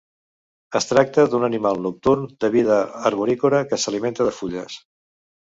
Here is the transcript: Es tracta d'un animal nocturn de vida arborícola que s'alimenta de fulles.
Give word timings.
Es 0.77 0.87
tracta 0.91 1.25
d'un 1.33 1.45
animal 1.47 1.77
nocturn 1.87 2.23
de 2.45 2.51
vida 2.57 2.79
arborícola 3.11 3.61
que 3.75 3.81
s'alimenta 3.85 4.29
de 4.31 4.35
fulles. 4.41 4.81